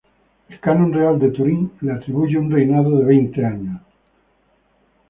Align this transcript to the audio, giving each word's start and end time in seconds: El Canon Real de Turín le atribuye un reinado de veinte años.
El 0.51 0.59
Canon 0.59 0.91
Real 0.95 1.19
de 1.19 1.29
Turín 1.29 1.73
le 1.81 1.91
atribuye 1.91 2.35
un 2.35 2.49
reinado 2.49 2.97
de 2.97 3.05
veinte 3.05 3.45
años. 3.45 3.79